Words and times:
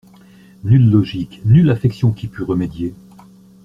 Nulle 0.63 0.89
logique, 0.89 1.41
nulle 1.45 1.69
affection 1.69 2.11
qui 2.11 2.27
pût 2.27 2.41
remédier. 2.41 2.95